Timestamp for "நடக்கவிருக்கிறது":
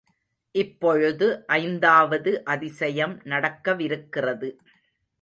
3.25-4.49